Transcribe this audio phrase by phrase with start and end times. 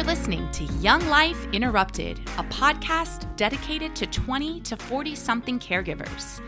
[0.00, 6.40] are listening to Young Life Interrupted, a podcast dedicated to 20 to 40 something caregivers.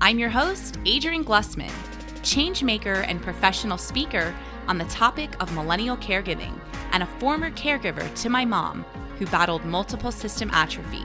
[0.00, 1.72] I'm your host, Adrienne Glusman,
[2.22, 4.32] changemaker and professional speaker
[4.68, 6.56] on the topic of millennial caregiving,
[6.92, 8.84] and a former caregiver to my mom,
[9.18, 11.02] who battled multiple system atrophy.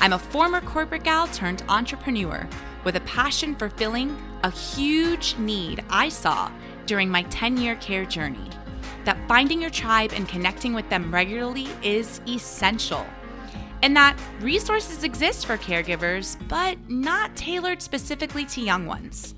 [0.00, 2.48] I'm a former corporate gal turned entrepreneur
[2.82, 6.50] with a passion for filling a huge need I saw
[6.86, 8.50] during my 10 year care journey
[9.04, 13.06] that finding your tribe and connecting with them regularly is essential.
[13.82, 19.34] And that resources exist for caregivers, but not tailored specifically to young ones.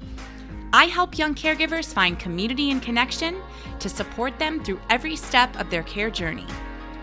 [0.72, 3.36] I help young caregivers find community and connection
[3.78, 6.46] to support them through every step of their care journey.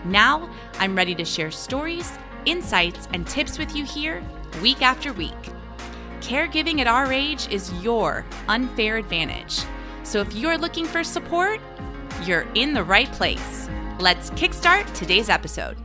[0.04, 4.22] Now, I'm ready to share stories, insights, and tips with you here
[4.60, 5.32] week after week.
[6.20, 9.62] Caregiving at our age is your unfair advantage.
[10.02, 11.60] So if you're looking for support,
[12.26, 13.68] you're in the right place.
[13.98, 15.76] Let's kickstart today's episode.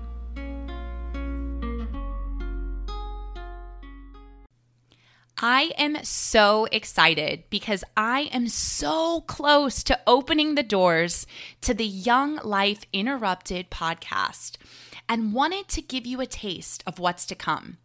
[5.38, 11.28] I am so excited because I am so close to opening the doors
[11.62, 14.56] to the Young Life Interrupted podcast
[15.10, 17.78] and wanted to give you a taste of what's to come.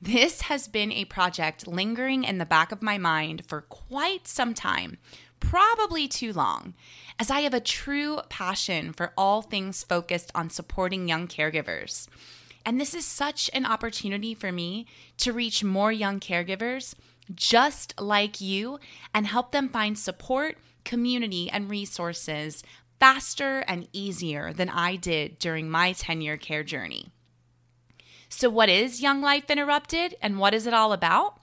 [0.00, 4.52] This has been a project lingering in the back of my mind for quite some
[4.52, 4.98] time,
[5.40, 6.74] probably too long,
[7.18, 12.08] as I have a true passion for all things focused on supporting young caregivers.
[12.64, 14.86] And this is such an opportunity for me
[15.18, 16.94] to reach more young caregivers
[17.34, 18.78] just like you
[19.14, 22.62] and help them find support, community, and resources
[23.00, 27.12] faster and easier than I did during my 10 year care journey.
[28.28, 31.38] So, what is Young Life Interrupted and what is it all about?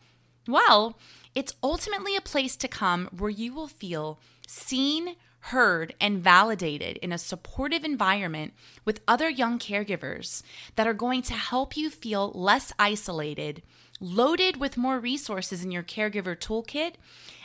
[0.48, 0.98] Well,
[1.34, 7.12] it's ultimately a place to come where you will feel seen, heard, and validated in
[7.12, 8.54] a supportive environment
[8.86, 10.44] with other young caregivers
[10.76, 13.64] that are going to help you feel less isolated,
[14.00, 16.96] loaded with more resources in your caregiver toolkit,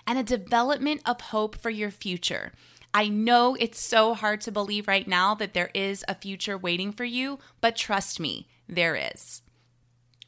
[0.07, 2.53] and a development of hope for your future.
[2.93, 6.93] I know it's so hard to believe right now that there is a future waiting
[6.93, 9.43] for you, but trust me, there is.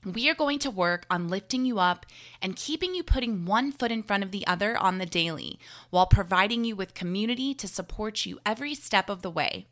[0.04, 2.06] We are going to work on lifting you up
[2.40, 5.58] and keeping you putting one foot in front of the other on the daily
[5.90, 9.66] while providing you with community to support you every step of the way.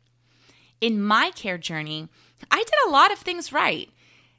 [0.81, 2.09] In my care journey,
[2.51, 3.89] I did a lot of things right,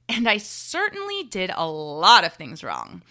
[0.08, 3.02] and I certainly did a lot of things wrong.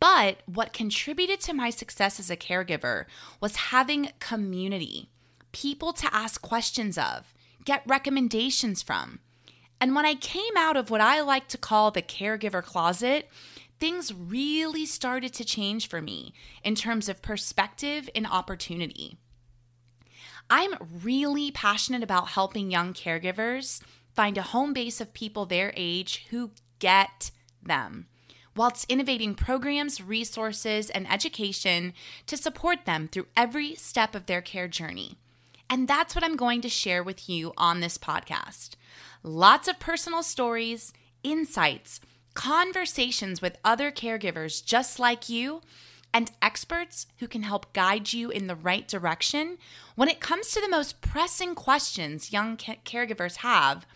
[0.00, 3.04] But what contributed to my success as a caregiver
[3.40, 5.08] was having community,
[5.52, 7.32] people to ask questions of,
[7.64, 9.20] get recommendations from
[9.80, 13.28] and when I came out of what I like to call the caregiver closet,
[13.78, 16.32] things really started to change for me
[16.64, 19.16] in terms of perspective and opportunity.
[20.50, 23.80] I'm really passionate about helping young caregivers
[24.14, 27.30] find a home base of people their age who get
[27.62, 28.06] them,
[28.56, 31.92] whilst innovating programs, resources, and education
[32.26, 35.18] to support them through every step of their care journey.
[35.70, 38.70] And that's what I'm going to share with you on this podcast
[39.22, 40.92] lots of personal stories,
[41.22, 42.00] insights,
[42.34, 45.60] conversations with other caregivers just like you,
[46.12, 49.58] and experts who can help guide you in the right direction
[49.94, 53.86] when it comes to the most pressing questions young ca- caregivers have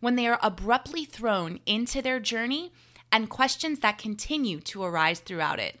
[0.00, 2.72] when they are abruptly thrown into their journey
[3.10, 5.78] and questions that continue to arise throughout it.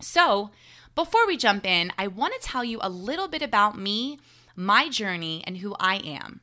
[0.00, 0.50] So,
[0.94, 4.18] before we jump in, I want to tell you a little bit about me,
[4.56, 6.40] my journey, and who I am.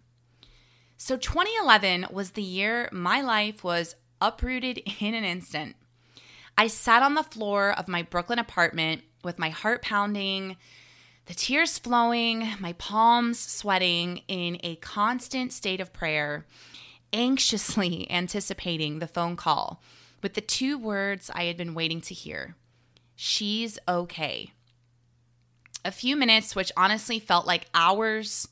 [0.98, 5.76] So 2011 was the year my life was uprooted in an instant.
[6.58, 10.56] I sat on the floor of my Brooklyn apartment with my heart pounding,
[11.26, 16.46] the tears flowing, my palms sweating in a constant state of prayer,
[17.12, 19.82] anxiously anticipating the phone call
[20.22, 22.56] with the two words I had been waiting to hear
[23.16, 24.52] She's okay.
[25.86, 28.48] A few minutes, which honestly felt like hours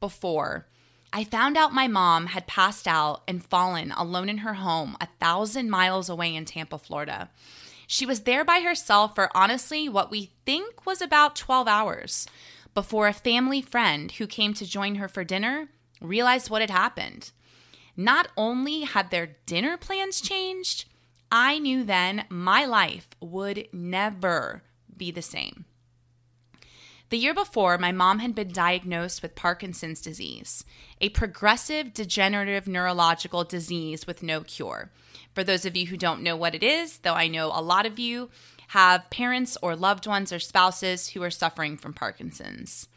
[0.00, 0.66] before,
[1.16, 5.08] I found out my mom had passed out and fallen alone in her home a
[5.18, 7.30] thousand miles away in Tampa, Florida.
[7.86, 12.26] She was there by herself for honestly what we think was about 12 hours
[12.74, 15.70] before a family friend who came to join her for dinner
[16.02, 17.30] realized what had happened.
[17.96, 20.84] Not only had their dinner plans changed,
[21.32, 24.64] I knew then my life would never
[24.94, 25.64] be the same.
[27.08, 30.64] The year before, my mom had been diagnosed with Parkinson's disease,
[31.00, 34.90] a progressive degenerative neurological disease with no cure.
[35.32, 37.86] For those of you who don't know what it is, though I know a lot
[37.86, 38.30] of you
[38.68, 42.88] have parents or loved ones or spouses who are suffering from Parkinson's.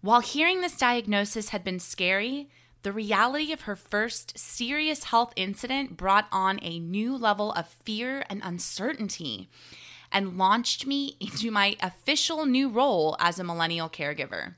[0.00, 2.48] While hearing this diagnosis had been scary,
[2.84, 8.24] the reality of her first serious health incident brought on a new level of fear
[8.30, 9.50] and uncertainty
[10.12, 14.54] and launched me into my official new role as a millennial caregiver.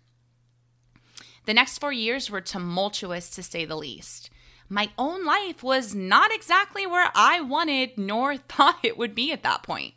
[1.46, 4.30] The next four years were tumultuous to say the least.
[4.68, 9.42] My own life was not exactly where I wanted nor thought it would be at
[9.42, 9.94] that point.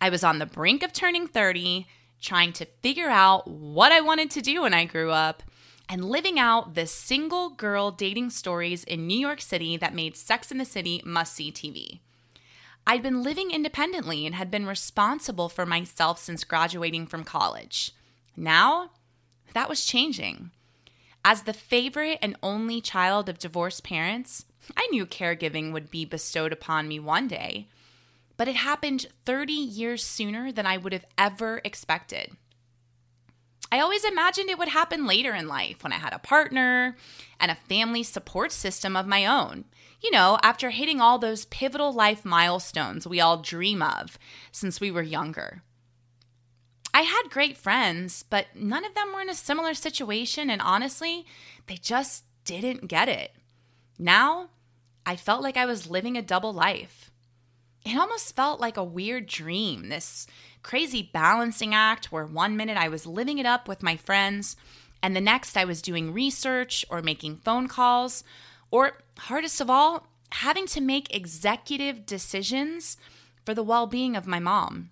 [0.00, 1.86] I was on the brink of turning 30,
[2.20, 5.42] trying to figure out what I wanted to do when I grew up,
[5.88, 10.50] and living out the single girl dating stories in New York City that made Sex
[10.50, 12.00] in the City must see TV.
[12.86, 17.92] I'd been living independently and had been responsible for myself since graduating from college.
[18.36, 18.90] Now,
[19.54, 20.50] that was changing.
[21.24, 24.44] As the favorite and only child of divorced parents,
[24.76, 27.68] I knew caregiving would be bestowed upon me one day,
[28.36, 32.36] but it happened 30 years sooner than I would have ever expected.
[33.72, 36.94] I always imagined it would happen later in life when I had a partner
[37.40, 39.64] and a family support system of my own.
[40.02, 44.18] You know, after hitting all those pivotal life milestones we all dream of
[44.50, 45.62] since we were younger.
[46.92, 51.24] I had great friends, but none of them were in a similar situation, and honestly,
[51.66, 53.32] they just didn't get it.
[53.98, 54.50] Now,
[55.06, 57.10] I felt like I was living a double life.
[57.86, 60.26] It almost felt like a weird dream, this
[60.62, 64.56] crazy balancing act where one minute I was living it up with my friends,
[65.02, 68.24] and the next I was doing research or making phone calls,
[68.70, 72.96] or hardest of all, having to make executive decisions
[73.44, 74.90] for the well being of my mom.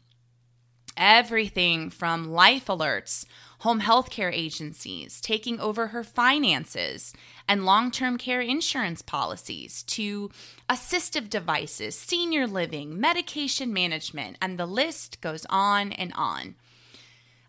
[0.96, 3.24] Everything from life alerts,
[3.60, 7.12] home health care agencies taking over her finances,
[7.48, 10.30] and long term care insurance policies to
[10.68, 16.54] assistive devices, senior living, medication management, and the list goes on and on.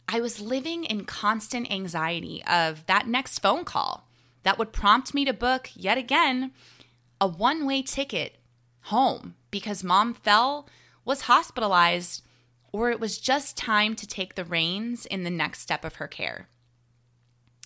[0.08, 4.08] I was living in constant anxiety of that next phone call
[4.44, 6.52] that would prompt me to book yet again
[7.22, 8.36] a one way ticket
[8.86, 10.68] home because mom fell,
[11.06, 12.24] was hospitalized,
[12.72, 16.08] or it was just time to take the reins in the next step of her
[16.08, 16.48] care.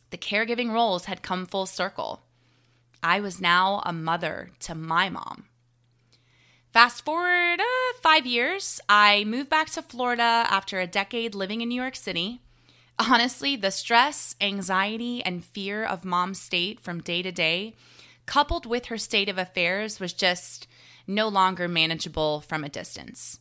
[0.09, 2.23] The caregiving roles had come full circle.
[3.03, 5.45] I was now a mother to my mom.
[6.73, 11.69] Fast forward uh, five years, I moved back to Florida after a decade living in
[11.69, 12.41] New York City.
[12.99, 17.75] Honestly, the stress, anxiety, and fear of mom's state from day to day,
[18.25, 20.67] coupled with her state of affairs, was just
[21.07, 23.39] no longer manageable from a distance.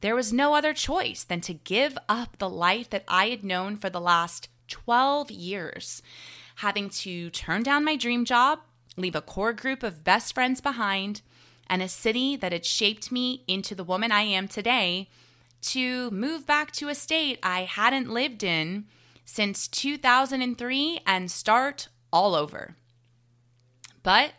[0.00, 3.76] There was no other choice than to give up the life that I had known
[3.76, 6.02] for the last 12 years,
[6.56, 8.60] having to turn down my dream job,
[8.96, 11.22] leave a core group of best friends behind,
[11.68, 15.08] and a city that had shaped me into the woman I am today,
[15.60, 18.86] to move back to a state I hadn't lived in
[19.24, 22.76] since 2003 and start all over.
[24.02, 24.32] But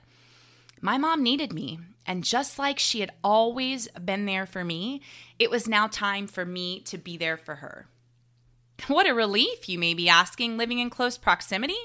[0.82, 5.02] my mom needed me, and just like she had always been there for me,
[5.38, 7.88] it was now time for me to be there for her.
[8.88, 11.78] What a relief, you may be asking, living in close proximity?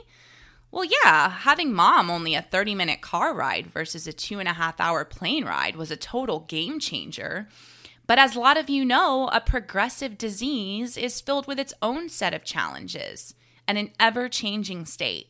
[0.70, 4.54] Well, yeah, having mom only a 30 minute car ride versus a two and a
[4.54, 7.48] half hour plane ride was a total game changer.
[8.06, 12.08] But as a lot of you know, a progressive disease is filled with its own
[12.08, 13.34] set of challenges
[13.66, 15.28] and an ever changing state.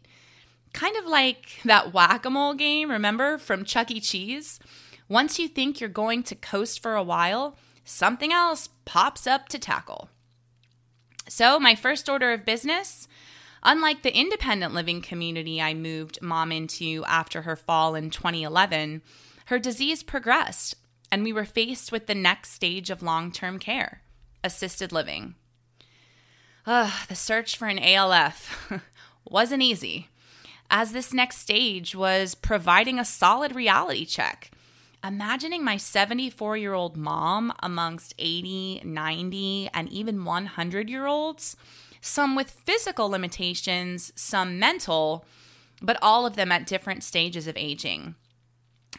[0.75, 4.01] Kind of like that whack a mole game, remember, from Chuck E.
[4.01, 4.61] Cheese?
[5.09, 9.59] Once you think you're going to coast for a while, something else pops up to
[9.59, 10.11] tackle.
[11.27, 13.09] So, my first order of business
[13.65, 19.03] unlike the independent living community I moved mom into after her fall in 2011,
[19.47, 20.77] her disease progressed,
[21.11, 24.03] and we were faced with the next stage of long term care
[24.43, 25.35] assisted living.
[26.67, 28.71] Ugh, the search for an ALF
[29.25, 30.09] wasn't easy,
[30.77, 34.51] as this next stage was providing a solid reality check
[35.05, 41.57] imagining my 74 year old mom amongst 80, 90, and even 100 year olds,
[42.01, 45.25] some with physical limitations, some mental,
[45.83, 48.15] but all of them at different stages of aging.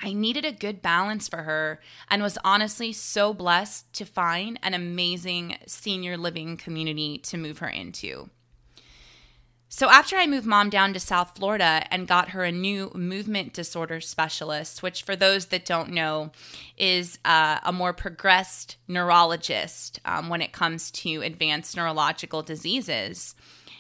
[0.01, 4.74] I needed a good balance for her and was honestly so blessed to find an
[4.74, 8.29] amazing senior living community to move her into.
[9.77, 13.51] So, after I moved mom down to South Florida and got her a new movement
[13.51, 16.32] disorder specialist, which, for those that don't know,
[16.77, 23.36] is uh, a more progressed neurologist um, when it comes to advanced neurological diseases,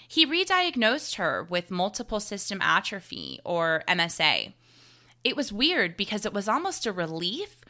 [0.05, 4.51] he re diagnosed her with multiple system atrophy or MSA.
[5.23, 7.61] It was weird because it was almost a relief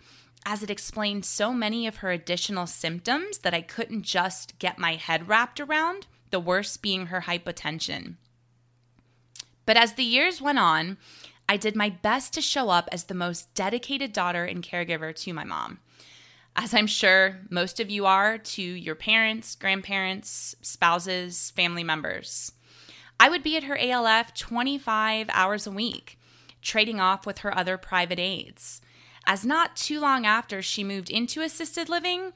[0.47, 4.95] as it explained so many of her additional symptoms that I couldn't just get my
[4.95, 8.15] head wrapped around the worst being her hypotension.
[9.65, 10.97] But as the years went on,
[11.47, 15.31] I did my best to show up as the most dedicated daughter and caregiver to
[15.31, 15.79] my mom.
[16.53, 22.51] As I'm sure most of you are to your parents, grandparents, spouses, family members.
[23.17, 26.19] I would be at her ALF 25 hours a week,
[26.61, 28.81] trading off with her other private aides.
[29.25, 32.33] As not too long after she moved into assisted living,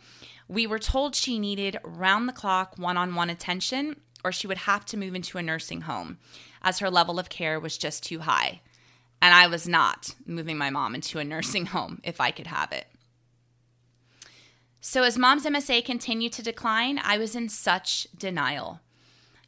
[0.50, 4.58] we were told she needed round the clock one on one attention or she would
[4.58, 6.18] have to move into a nursing home
[6.62, 8.60] as her level of care was just too high.
[9.22, 12.72] And I was not moving my mom into a nursing home if I could have
[12.72, 12.88] it.
[14.82, 18.80] So, as mom's MSA continued to decline, I was in such denial.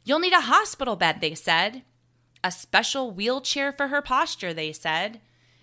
[0.04, 1.82] You'll need a hospital bed, they said.
[2.44, 5.20] A special wheelchair for her posture, they said.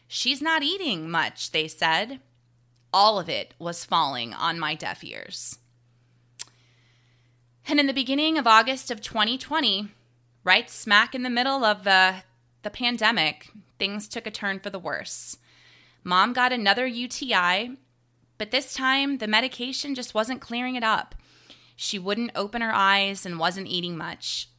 [0.07, 2.19] She's not eating much, they said.
[2.91, 5.59] All of it was falling on my deaf ears.
[7.67, 9.89] And in the beginning of August of 2020,
[10.43, 12.15] right smack in the middle of the,
[12.63, 15.37] the pandemic, things took a turn for the worse.
[16.03, 17.77] Mom got another UTI,
[18.39, 21.13] but this time the medication just wasn't clearing it up.
[21.75, 24.49] She wouldn't open her eyes and wasn't eating much.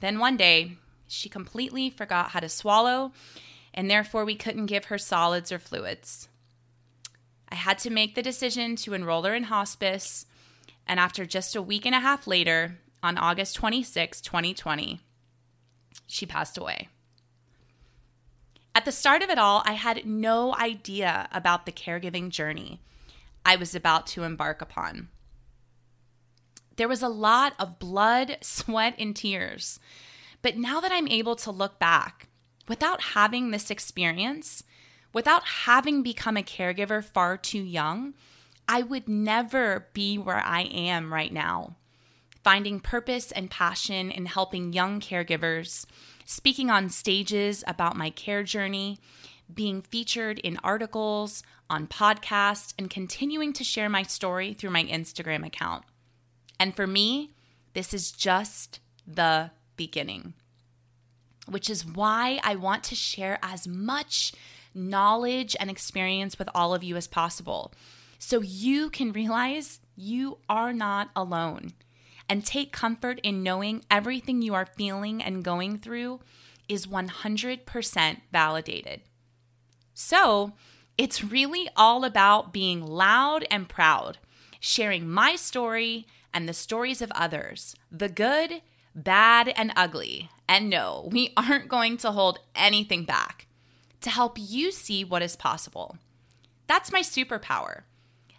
[0.00, 3.12] Then one day, she completely forgot how to swallow,
[3.72, 6.28] and therefore we couldn't give her solids or fluids.
[7.54, 10.26] I had to make the decision to enroll her in hospice,
[10.88, 14.98] and after just a week and a half later, on August 26, 2020,
[16.08, 16.88] she passed away.
[18.74, 22.80] At the start of it all, I had no idea about the caregiving journey
[23.46, 25.10] I was about to embark upon.
[26.74, 29.78] There was a lot of blood, sweat, and tears.
[30.42, 32.26] But now that I'm able to look back,
[32.66, 34.64] without having this experience,
[35.14, 38.12] without having become a caregiver far too young,
[38.68, 41.76] I would never be where I am right now.
[42.42, 45.86] Finding purpose and passion in helping young caregivers,
[46.26, 48.98] speaking on stages about my care journey,
[49.52, 55.46] being featured in articles, on podcasts, and continuing to share my story through my Instagram
[55.46, 55.84] account.
[56.58, 57.32] And for me,
[57.72, 60.34] this is just the beginning,
[61.48, 64.32] which is why I want to share as much
[64.74, 67.72] knowledge and experience with all of you as possible
[68.18, 71.72] so you can realize you are not alone
[72.28, 76.20] and take comfort in knowing everything you are feeling and going through
[76.68, 79.02] is 100% validated.
[79.92, 80.52] So,
[80.96, 84.18] it's really all about being loud and proud,
[84.58, 88.62] sharing my story and the stories of others, the good,
[88.94, 90.30] bad, and ugly.
[90.48, 93.43] And no, we aren't going to hold anything back
[94.04, 95.98] to help you see what is possible.
[96.66, 97.82] That's my superpower.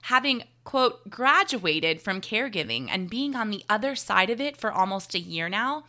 [0.04, 5.16] Having, quote, graduated from caregiving and being on the other side of it for almost
[5.16, 5.84] a year now,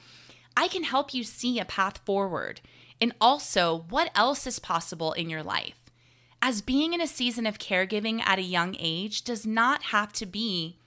[0.56, 2.61] I can help you see a path forward
[3.00, 5.75] and also what else is possible in your life.
[6.40, 10.26] As being in a season of caregiving at a young age does not have to
[10.26, 10.78] be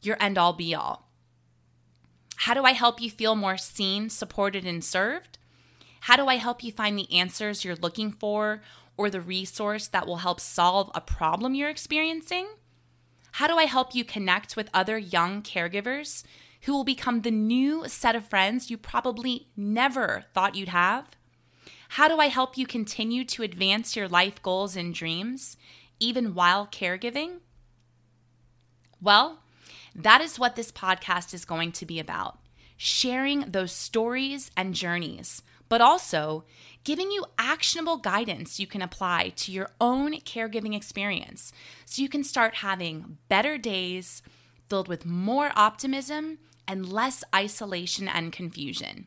[0.00, 1.08] your end all be all.
[2.36, 5.38] How do I help you feel more seen, supported, and served?
[6.00, 8.62] How do I help you find the answers you're looking for
[8.96, 12.48] or the resource that will help solve a problem you're experiencing?
[13.32, 16.24] How do I help you connect with other young caregivers
[16.62, 21.10] who will become the new set of friends you probably never thought you'd have?
[21.90, 25.56] How do I help you continue to advance your life goals and dreams,
[25.98, 27.38] even while caregiving?
[29.02, 29.40] Well,
[29.94, 32.38] that is what this podcast is going to be about
[32.82, 36.44] sharing those stories and journeys, but also
[36.84, 41.52] giving you actionable guidance you can apply to your own caregiving experience
[41.86, 44.20] so you can start having better days
[44.68, 49.06] filled with more optimism and less isolation and confusion.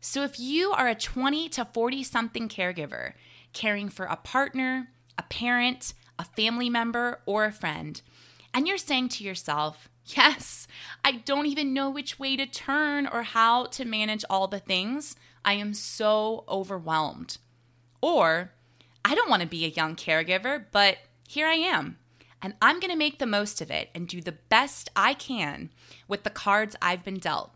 [0.00, 3.14] So, if you are a 20 to 40 something caregiver
[3.52, 8.02] caring for a partner, a parent, a family member, or a friend,
[8.52, 10.66] and you're saying to yourself, Yes,
[11.04, 15.16] I don't even know which way to turn or how to manage all the things.
[15.44, 17.38] I am so overwhelmed.
[18.00, 18.52] Or,
[19.04, 21.98] I don't want to be a young caregiver, but here I am.
[22.42, 25.70] And I'm going to make the most of it and do the best I can
[26.06, 27.52] with the cards I've been dealt.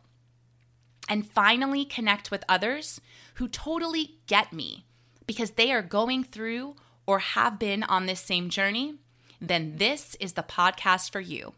[1.09, 3.01] And finally connect with others
[3.35, 4.87] who totally get me
[5.27, 6.77] because they are going through
[7.07, 8.95] or have been on this same journey
[9.41, 11.55] then this is the podcast for you.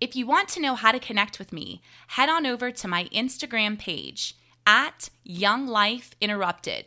[0.00, 3.06] If you want to know how to connect with me, head on over to my
[3.06, 6.86] Instagram page at Young Life Interrupted,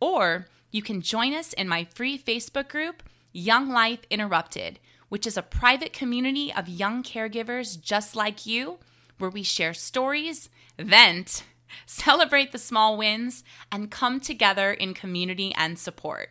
[0.00, 3.02] or you can join us in my free Facebook group,
[3.32, 4.78] Young Life Interrupted,
[5.08, 8.78] which is a private community of young caregivers just like you,
[9.18, 11.42] where we share stories, vent,
[11.86, 13.42] celebrate the small wins,
[13.72, 16.30] and come together in community and support.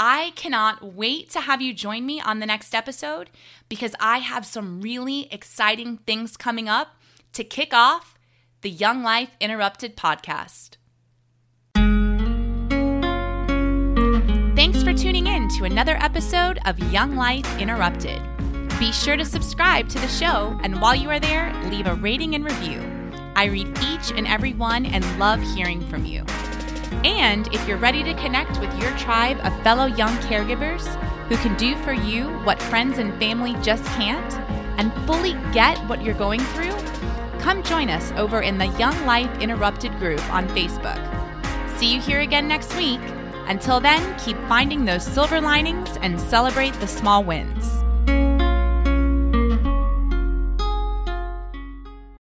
[0.00, 3.30] I cannot wait to have you join me on the next episode
[3.68, 6.96] because I have some really exciting things coming up
[7.32, 8.16] to kick off
[8.60, 10.76] the Young Life Interrupted podcast.
[14.54, 18.22] Thanks for tuning in to another episode of Young Life Interrupted.
[18.78, 22.36] Be sure to subscribe to the show, and while you are there, leave a rating
[22.36, 22.80] and review.
[23.34, 26.24] I read each and every one and love hearing from you.
[27.04, 30.86] And if you're ready to connect with your tribe of fellow young caregivers
[31.28, 34.34] who can do for you what friends and family just can't,
[34.78, 36.76] and fully get what you're going through,
[37.40, 40.98] come join us over in the Young Life Interrupted group on Facebook.
[41.78, 43.00] See you here again next week.
[43.46, 47.82] Until then, keep finding those silver linings and celebrate the small wins.